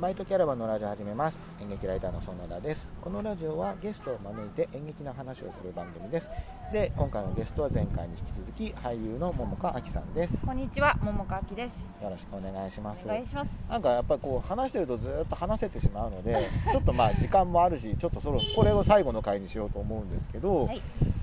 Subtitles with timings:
[0.00, 1.40] バイトキャラバンのラジオ始めます。
[1.60, 2.88] 演劇ライターの園田です。
[3.02, 6.28] このラジオはゲストを招いて演劇の話をする番組です。
[6.72, 10.46] で今回のゲストは前回に引き続き俳優の桃香亜紀さんです。
[10.46, 11.84] こんにちは、桃川きです。
[12.00, 13.08] よろしくお願いします。
[13.08, 13.64] お願いします。
[13.68, 16.36] なんかやっぱりこう話してるとずっと話せてしまうので
[16.70, 20.80] ちょっとまあ時間もあるしちょっとそろこれを最後の回にしようと思うんですけど、はい、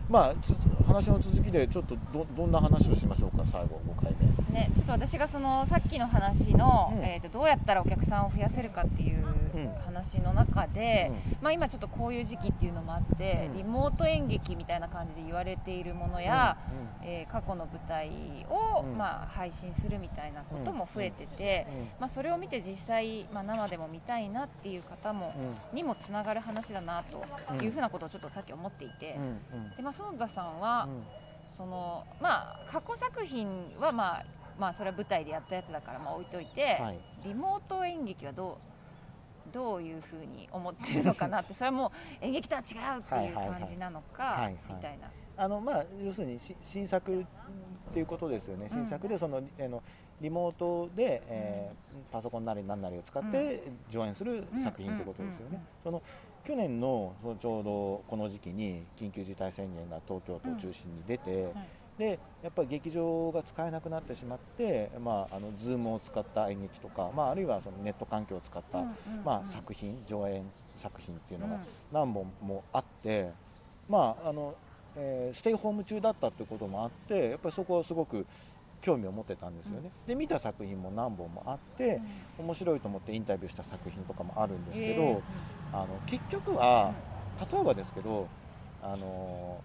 [0.09, 0.53] まあつ
[0.85, 7.03] 話の続きでちょっとどどんな話をしましょうか最後5回目ね、ちょっと私がそのさっきの話の、うん。
[7.03, 9.73] えっ、とどうやったらお客さんを増やせるかっていううん。
[9.85, 13.57] 話の中で、うまあ今ちょっとこういう時期っていうのもあって、うん。
[13.57, 16.57] リモート演劇みたいな感じで言われているものや、
[17.01, 17.07] うん。
[17.07, 18.09] えー過去の舞台
[18.49, 18.97] を、うん。
[18.97, 21.87] まあ配信するみたいなことも増えてて、うん。
[21.99, 25.75] まあそれを見て実際まあ生でも見たいなっていう方も、うん。
[25.75, 29.17] にもつながる話だなというふうなことをちょっとさっき思っていて、
[29.75, 31.03] でまあ園田さんは、うん。
[31.47, 34.25] そのまあ過去作品はまあ
[34.59, 36.99] まあそれは舞台でやったやつだからまあ置いといて、はい。
[37.23, 38.57] リモート演劇はど
[39.49, 45.11] うどういうふうに思ってるのかなって それはもう演劇とは違うっていう感じなのかみたいな。
[45.37, 47.25] あのまあ要するにし新作っ
[47.93, 49.83] ていうことですよね、新作でそのあの
[50.21, 55.61] リモートで、えーパソコンなり何なりを使って上演する作品ってことですよね。
[55.83, 56.01] その
[56.43, 61.53] 去年のそのちょうどこの時期に緊急事態宣言が東京都を中心に出て、はい
[61.97, 68.83] でやっぱり劇場が使えなくなってしまって、まあ、あの Zoom を使った演劇とか、まあ、あるいはそのネット環境を使った、
[69.23, 71.59] まあ、作品上演作品っていうのが
[71.93, 73.31] 何本もあって、
[73.87, 74.55] まああの
[74.97, 78.25] えーステイホーム中だったってこともあってやっぱりそこはすごく
[78.81, 79.89] 興味を持ってたんですよね。
[80.05, 82.01] で見た作品も何本もあって
[82.37, 85.23] 面白いと思ってインタビューした作品とかもあるんですけど、
[85.73, 86.93] あの結局は
[87.51, 88.27] 例えばですけど
[88.83, 89.61] あの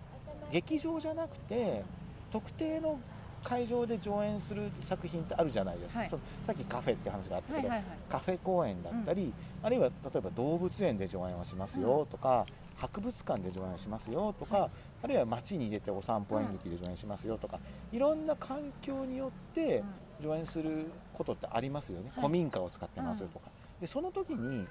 [0.51, 1.85] 劇場じゃなくて
[2.31, 2.99] 特定の
[3.43, 6.09] 会場で上演する作品ってあるじゃないですか、はい。
[6.09, 7.99] そのさっきカフェって話があったけど、はいはいはい。
[8.09, 14.71] カフェ公演だったり、あるいは例えば動物園で上演をしますよとか、博物館で上演しますよとか、
[15.03, 17.61] あるいは街に出てお散歩演劇で上演しますよとか、
[17.93, 19.83] いろんな環境によって
[20.21, 22.25] 上演することってありますよね、はい。
[22.25, 23.51] 古民家を使ってますとか。
[23.81, 24.67] でその時に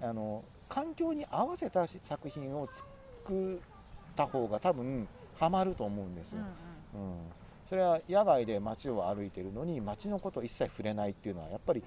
[0.00, 3.58] あの環境に合わせたし作品を作っ
[4.16, 5.06] た方が多分
[5.38, 6.38] ハマると思うんですよ。
[6.38, 6.46] うん、
[7.68, 11.82] それは野外で街を歩いてるのに街のことを一切触れないっていうのはやっぱり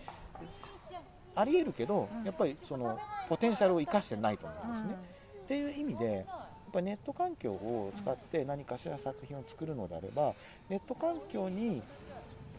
[1.35, 2.23] ありえるけど、うん。
[2.23, 2.97] やっぱりその
[3.27, 4.95] ポテンシャルを生かしてないと思うんですね。
[5.43, 6.25] っていう意味でやっ
[6.71, 10.33] ぱネット環境を使って何かしら作品を作るのであれば
[10.69, 11.81] ネット環境に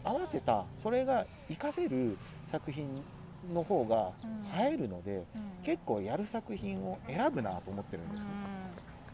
[0.03, 3.03] 合わせたそれが活かせる作品
[3.51, 4.11] の方が
[4.59, 5.25] 映えるので、
[5.63, 8.54] 結構やる作品を選ぶなと思ってるんですね。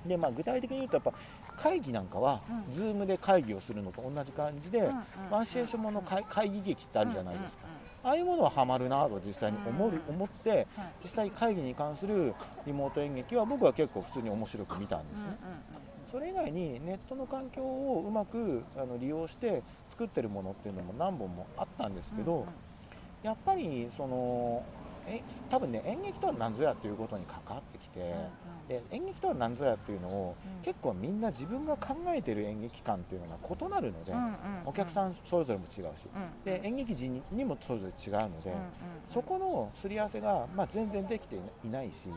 [0.05, 1.13] でまあ、具体的に言うとやっぱ
[1.55, 2.73] 会議なんかは、うん。
[2.73, 4.89] Zoom で会議をするのと同じ感じで、
[5.29, 7.67] ワンシチュエーションもの会会議劇ってあるじゃないですか、
[8.03, 10.67] ああいうものはハマるなと実際に思う、うん思って
[11.03, 12.33] 実際会議に関する
[12.65, 15.37] リモート演劇は僕は結構普通に面白く見たんですね、
[16.11, 22.47] それ以外にネットの環境をうまくあの利用して作ってるものっていうのも何本もあったんですけど、
[23.23, 24.63] やっぱりその
[25.07, 28.13] え多分ね演劇とは何ぞやっていうことに関わってきて、
[28.71, 34.13] で演劇とは何ぞやっていうのを、結構みんな自分が考えてる演劇観っていうのが異なるので、
[34.65, 36.07] お客さんんそれぞれも違うし、
[36.45, 38.53] で演劇人にもそれぞれ違うので、
[39.05, 42.09] そこのすり合わせが、まあ、全然できていないし、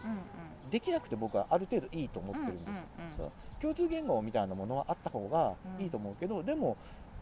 [0.70, 2.84] できなくて僕はある程度いいと思ってるんですよ、
[3.19, 3.32] そう。
[3.60, 6.76] 共通言語みたいなものはあった方がいいと思うけど、でも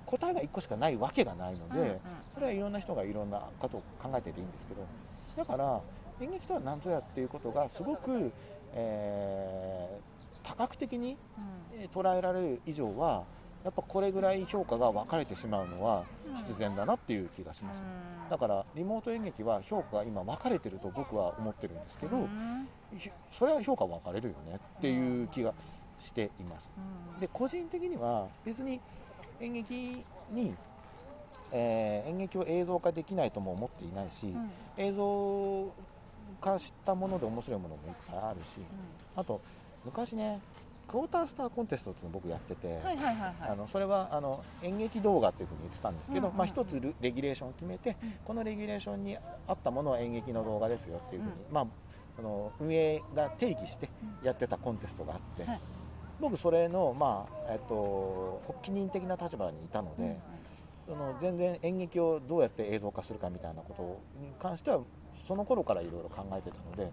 [0.04, 2.00] 答えが1個しかないわけがないので、
[2.34, 4.86] それはいろんな人がいろんなことを考えてていいんですけど。
[5.36, 5.80] だから
[6.22, 8.32] 演劇とは何ぞやっていうことがすごく、
[8.74, 10.12] えー
[10.44, 11.16] 多角的に
[11.72, 13.22] えー捉えられる以上は
[13.64, 16.04] やっぱこれぐらい評価が分かれてしまうのは
[16.36, 17.80] 必然だなっていう気がします、
[18.28, 22.28] だからリモート演劇は評価が今分かれてると僕は思ってるんですけど、
[22.98, 25.54] ひそれは評価分かれるよねっていう気が
[26.00, 26.70] しています。
[27.20, 28.80] で個人的には別に
[29.40, 30.56] 演劇に、
[31.52, 34.34] えー演劇を映像化できないとも思っていないし、
[34.76, 35.66] 映像
[36.40, 38.60] 化したもので面白いものもいっぱいあるし
[39.16, 39.40] あと
[39.84, 40.40] 昔ね
[40.92, 42.78] クォータースターコンテストっていうのを僕やってて、
[43.40, 48.12] あのそれはあの演劇動画っていうふうに言ってたんですけど、まあ、一つルレギュレーションを決めて、うん。
[48.24, 49.16] このレギュレーションに
[49.46, 51.66] 合ったものは演劇の動画ですよっていうふうに、うまあ、
[52.18, 53.88] あの運営が定義して
[54.22, 55.60] やってたコンテストがあって、はい。
[56.20, 60.18] 僕それの、まあえっと、発起人的な立場にいたので、
[60.86, 64.80] その全然演劇をどうやって映像化するかみたいなことに関しては
[65.26, 66.92] その頃からいろいろ考えてたので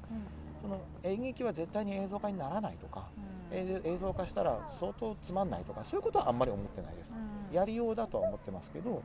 [0.61, 3.07] その演劇は絶対に映像化にならないとか、
[3.51, 7.13] 映映像化したら相当つまんないとかそういうことはあんまり思ってないです、
[7.53, 9.03] やりようだとは思ってますけど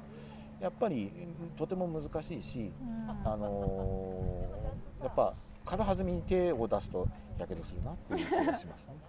[0.61, 2.73] やっぱりうんとても難しいし、
[3.25, 5.35] あのーやっぱ
[5.67, 7.07] 軽はずみに手を出すと
[7.39, 8.95] やけどするなっていう気がしますね、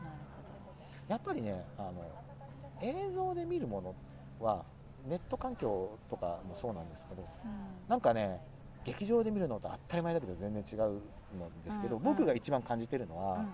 [0.00, 0.12] なる
[1.06, 2.04] うんやっぱりねあの
[2.80, 3.94] 映像で見るもの
[4.38, 4.64] は
[5.04, 7.28] ネット環境とかもそうなんですけどほど、
[7.88, 8.40] なんかね
[8.88, 11.00] 劇場で見るのと当たり前だけど全然違うん
[11.64, 13.40] ですけど、うん僕が一番感じてるのは、うん。
[13.40, 13.48] うん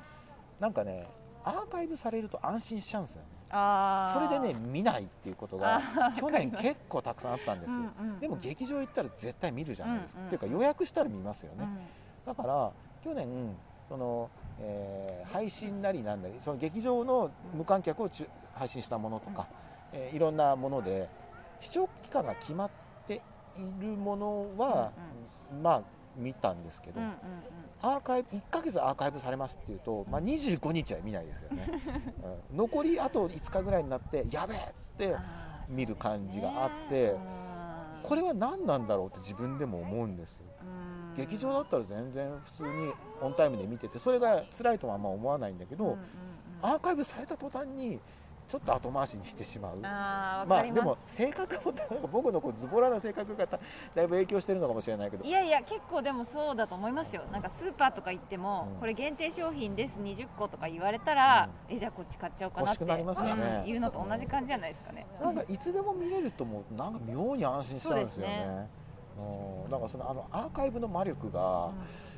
[0.60, 1.04] なんかね
[1.42, 3.28] アーカイブされると安心しちゃうんですよね。
[3.50, 5.81] それでね見ないっていうことが
[6.16, 8.20] 去年結構たくさんあったんですよ、うんうんうん。
[8.20, 10.34] でも劇場行ったら絶対見るじゃないですか、うんうん。
[10.34, 11.78] っていうか予約したら見ますよね、うん
[12.25, 12.72] だから
[13.02, 13.54] 去年
[13.88, 18.10] その、えー配信なりなんなりその劇場の無観客を
[18.54, 19.46] 配信したものとか、
[19.92, 21.08] えーいろんなもので
[21.60, 22.83] 視聴期間が決まってい
[23.80, 24.92] るものは、
[25.62, 25.82] まあ
[26.16, 27.14] 見たんですけど、うんうん
[27.82, 31.68] アーカイブ1ヶ月アーカイブされますっていうと、まあ、25日は見ないですよね、
[32.50, 32.56] うん。
[32.56, 35.14] 残りあと5日ぐらいになってやべえっつって
[35.68, 37.18] 見る感じがあって、ね。
[38.02, 40.46] これは何なんだろうって自分でも思うんですよ。
[40.62, 41.14] うん。
[41.14, 46.06] 劇場だったら全然普通にオンタイムで見ててそれが辛いとはあんま思わないんだけど、うんうんうん。
[46.62, 48.00] アーカイブされた途端に
[48.46, 49.79] ちょっと後回しにしてしまう。
[49.82, 53.58] あまあでも性格もなんか僕のこうズボラな性格がた
[53.94, 55.25] だいぶ影響してるのかもしれないけど。
[55.25, 57.23] いやいや結構でもそうだと思いますよ。
[57.32, 58.81] なんかスーパーとか行っても、うん。
[58.81, 63.58] これ限定商品です20個とか言われたら、えじゃあこっち買っちゃおうかなってなりますよね。
[63.61, 65.06] うん言うのと同じ感じじゃないですかね。
[65.20, 68.69] なんかいつでも見れるともうなんか妙に安心しちゃうんですよね。
[69.17, 71.70] そうん、だからそのあのアーカイブの魔力が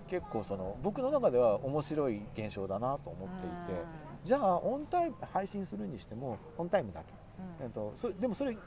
[0.08, 3.84] 結構その僕の中では面白い現象だなと思っていて、
[4.26, 7.14] じゃあオンタイム配信するにしてもオンタイムだけ、
[7.60, 7.66] うん。
[7.66, 8.58] えっと、そでもそれふ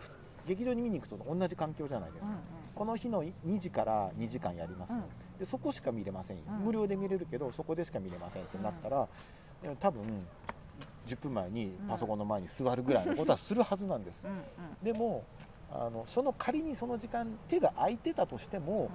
[0.47, 2.43] 劇場に見に行くと同じ環境じゃないですか、うんうん。
[2.73, 4.93] この日の2時から2時間やります。
[4.93, 5.03] よ、うん。
[5.37, 6.65] でそこしか見れませんよ、うん。
[6.65, 9.09] 無料で見れるけどそこでしか見れませんってなったら、
[9.63, 10.01] え多分
[11.07, 14.23] 10分前にパソコンの前に座るぐらいのことはするはずなんです。
[14.81, 15.25] でも
[15.73, 18.89] あのその仮にその時間手が空いてたとしても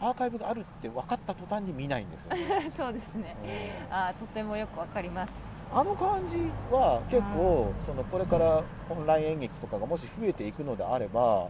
[0.00, 3.36] アーカイブがあるって分かった途端に見ないんですよね、う んそうですね。
[3.40, 6.36] うんあーとてもよくわかりますあの感じ
[6.70, 11.48] は結構そのこれからオンライン演劇とかがもし増えていくのであれば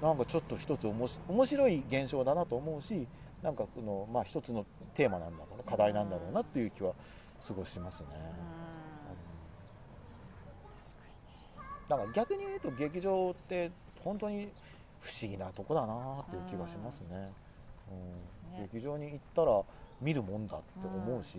[0.00, 3.06] なんかちょっと一つおもし面白い現象だなと思うし
[3.42, 6.92] なんかこの、まあ、一つのテーマなんだろうな課題なんだろうなっていう気は
[7.40, 8.06] すごいしますね。
[11.88, 13.70] だから逆に言うと劇場って
[14.04, 14.48] 本当に
[15.00, 17.32] 不思議なとこだなっていう気がしますね。
[17.90, 18.62] うん。
[18.62, 18.68] ね。
[18.72, 19.60] 劇場に行ったら
[20.00, 21.38] 見るもんだって思うし、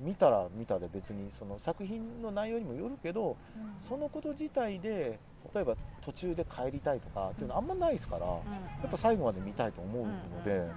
[0.00, 3.74] 見たら見たで別にその作品の内容にもよるけどうん。
[3.78, 5.18] そのこと自体で
[5.54, 8.38] 例えば途中で帰りたいとかっていうのはあんまないですから、や
[8.86, 10.68] っぱ最後まで見たいと思うので、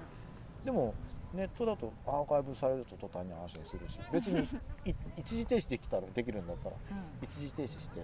[0.63, 0.95] でも
[1.35, 4.47] ネットだとアーカイブされると途端に安心するし別に
[4.85, 6.75] い一時停止できたらできるんだったら
[7.21, 7.99] 一時停止して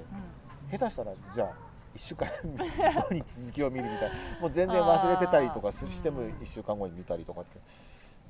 [0.69, 1.47] 下手したらじゃあ
[1.95, 7.59] 1週間後に続きを見るみたいなもう全然忘れてたりとかしてもうん1週間後に見たりとかって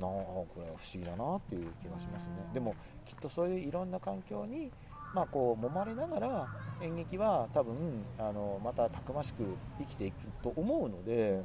[0.02, 2.34] なあこれは不思議だなっていう気がしますね。
[2.48, 2.76] うんでも
[3.06, 4.72] きっとそういういろんな環境に
[5.14, 6.48] まあこう揉まれながら
[6.82, 9.44] 演劇は多分あのまたたくましく
[9.80, 11.44] 生きていくと思うので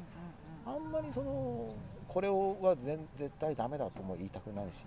[0.65, 1.75] あんまりその
[2.09, 4.85] これをは全絶対ダメだとも言いたくないし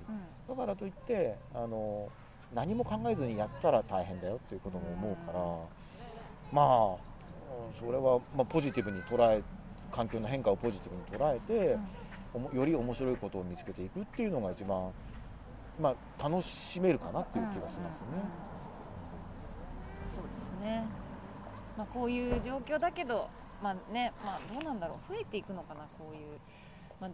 [0.47, 2.09] だからといってあの
[2.53, 5.39] 何も考えずにやったら大変だよっていうことも思うから、
[6.51, 6.99] まあうん
[7.79, 9.43] それは、まあ、ポジティブに捉え
[9.91, 11.77] 環境の変化をポジティブに捉えて、
[12.53, 14.91] より面白いことを見つけていくっていうのが一番、
[15.79, 18.07] まあ、楽しめるかなっていう気がしますね。
[20.07, 20.85] そうですね、
[21.77, 23.29] まあ、こういう状況だけど、
[23.63, 25.13] まあねまあ、どうなんだろう。
[25.13, 26.39] 増えていくのかなこういう、
[26.99, 27.09] ま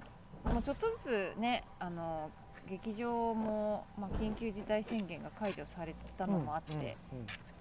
[0.49, 2.29] あ、もうちょっとずつねあの
[2.69, 6.95] 劇場も、まあ、緊急事態宣言が解除されたのもあって、うんうんうん。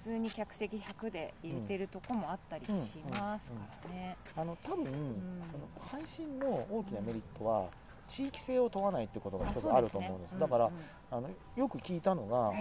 [0.05, 2.71] 普通に客席100で入れてるとこもあったりし
[3.11, 4.17] ますからね。
[4.37, 4.91] あの多分、こ
[5.59, 7.69] の配信の大きなメリットは
[8.07, 10.39] 地域性を問わないってことが一つあると思うんです。
[10.39, 10.71] だから、
[11.11, 12.53] あのよく聞いたのが、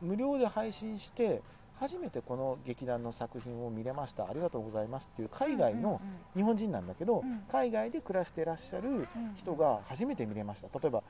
[0.00, 1.42] 無料で配信して
[1.82, 4.28] 初めてこの劇団の作品を見れました。
[4.28, 6.00] ありがとうございますっていう海外の
[6.36, 7.42] 日本人なんだけど、うん。
[7.50, 10.78] 海外で暮らしてらっしゃる人が初めて見れました。
[10.78, 11.02] 例えば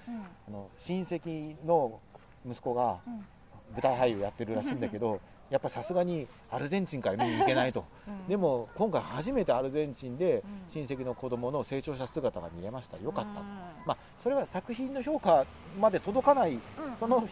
[0.48, 2.00] あの親戚の
[2.48, 3.24] 息子がうん。
[3.72, 7.84] 舞台俳優やってるらしいんだけど やっぱさすがにアルゼンチンから見に行けないと。
[8.08, 8.28] うん。
[8.28, 10.70] でも今回初めてアルゼンチンでうん。
[10.70, 12.96] 親戚の子供の成長した姿が見れました。
[12.96, 13.40] よかった。
[13.40, 13.46] うん。
[13.84, 15.44] まあそれは作品の評価
[15.78, 16.60] まで届かないうん。
[16.98, 17.22] その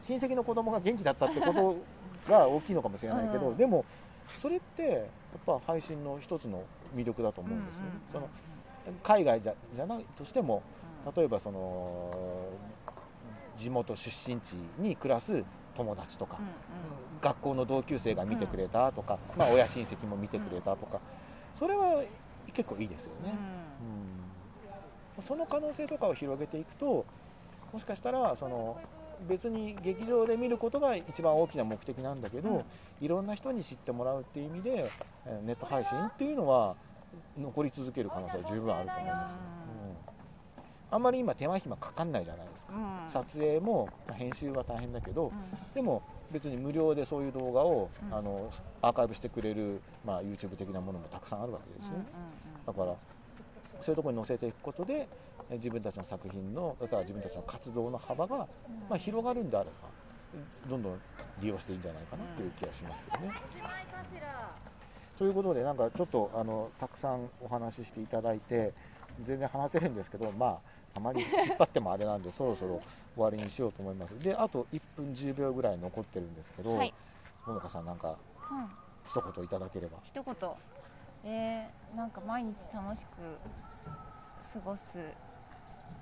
[0.00, 1.76] 親戚の子供が元気だったってこと
[2.28, 3.84] が大きいのかもしれないけど、うんでも
[4.36, 5.00] それってやっ
[5.44, 6.64] ぱ配信の一つの
[6.96, 7.90] 魅力だと思うんですよね。
[8.10, 8.28] その
[9.02, 10.62] 海外じゃじゃないとしても
[11.14, 12.10] 例えばその
[13.56, 16.38] 地元出身地に暮らす友達とか、
[17.20, 21.00] 学校の同級生が見てくれたとか、まあ、親親戚も見てくれたとか
[21.54, 22.02] それは
[22.52, 23.34] 結構いいですよね。
[23.80, 27.04] うんその可能性とかを広げていくと
[27.72, 28.78] もしかしたらその
[29.28, 32.64] 別に劇場で見ることが一番大きな目的なんだけど、うん。
[33.00, 34.86] いろんな人に知ってもらうっていう意味で
[35.26, 36.76] えーネット配信っていうのは
[37.38, 39.36] 残り続ける可能性は十分あると思います、
[40.90, 43.08] うん、あんまり今手間暇かかんないじゃないですか、うん。
[43.08, 45.32] 撮影もまあ編集は大変だけど、うん。
[45.74, 48.14] でも別に無料でそういう動画を、うん。
[48.14, 48.50] あの
[48.80, 51.96] アーカイブしてくれる、まあ、YouTube 的なものもたくさんあるわけですね、
[52.66, 52.94] だから
[53.80, 55.06] そういうところに載せていくことでえ
[55.56, 58.48] 自分たちの作品のだから自分たちの活動の幅が、
[58.88, 59.88] まあ、広がるんであれば
[60.68, 61.00] どんどん
[61.40, 63.32] 利用していいんじゃないかなっていう気がしますよね。
[65.18, 68.72] ということでなんかちょっとあのたくさんお話ししていただいて
[69.22, 70.60] 全然話せるんですけどまあ
[70.94, 72.80] あまり引っ張ってもあれなんで そろそろ
[73.14, 74.18] 終わりにしようと思います。
[74.18, 76.94] であと1分10秒ぐらい残ってるんですけど、はい。
[77.46, 78.16] ももかさんなんか
[78.50, 78.68] うん。
[79.06, 79.98] 一言いただければ。
[80.04, 80.34] 一言。
[81.24, 83.38] えー、なんか毎日楽しく
[84.54, 84.98] 過ごす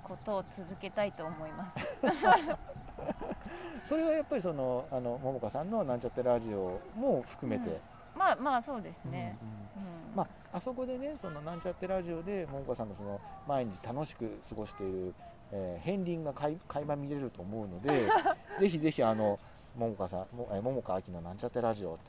[0.03, 1.75] ことを続けたいと思います。
[3.83, 7.81] それはやっぱりそのあのももかさんのなんちゃってラジオも含めて、
[8.15, 9.37] まあまあそうですね。
[9.41, 9.55] うんうん。
[9.85, 10.15] うん。
[10.15, 15.15] まあ、あそこでねそのなんちゃってラジオでももかさんのその毎日楽しく過ごしている、
[15.51, 17.89] えー片鱗がかい垣間見れると思うので
[18.59, 19.39] ぜひぜひあの
[19.73, 21.99] ももかさんもえーももかあきのなんちゃってラジオ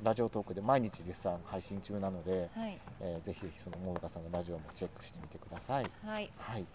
[0.00, 2.78] ラジオトークで毎日絶賛配信中なので、はい。
[3.00, 5.84] えーぜひぜひそのももかさんのラジオもチェックしてみてください。
[6.04, 6.30] はい。
[6.38, 6.66] はい、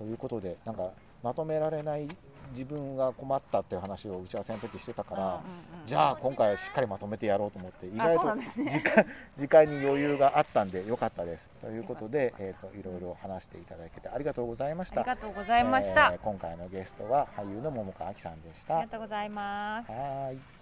[0.00, 0.90] ということでなんか
[1.22, 2.08] まとめられない
[2.52, 5.40] 自分が困ったっていう話を打ち合わせの時してたから、
[5.86, 11.50] じゃあ今回はしっかりまとめてやろうと思って意外と時間時間に余裕があったんでよかったです。
[11.60, 15.02] ということで、えー、といろいろ話していただけてありがとうございました。
[15.02, 16.12] ありがとうございました。
[16.14, 18.74] えー今回のゲストは俳優の桃川あきさんでした。
[18.74, 19.90] はありがとうございます。
[19.90, 20.59] ーい。